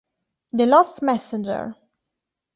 [0.53, 1.75] The Lost Messenger